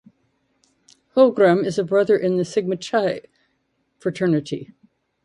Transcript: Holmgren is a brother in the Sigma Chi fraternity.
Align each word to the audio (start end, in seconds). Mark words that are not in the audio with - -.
Holmgren 1.15 1.63
is 1.63 1.77
a 1.77 1.83
brother 1.83 2.17
in 2.17 2.37
the 2.37 2.43
Sigma 2.43 2.75
Chi 2.77 3.21
fraternity. 3.99 4.73